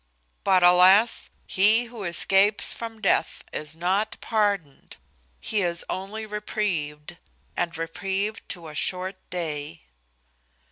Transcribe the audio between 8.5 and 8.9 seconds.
a